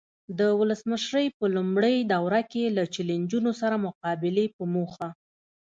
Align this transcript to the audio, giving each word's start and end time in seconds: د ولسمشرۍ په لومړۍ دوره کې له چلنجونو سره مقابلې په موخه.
د 0.39 0.41
ولسمشرۍ 0.59 1.27
په 1.37 1.45
لومړۍ 1.55 1.95
دوره 2.13 2.41
کې 2.51 2.63
له 2.77 2.83
چلنجونو 2.93 3.51
سره 3.61 3.75
مقابلې 3.85 4.45
په 4.55 4.63
موخه. 4.73 5.07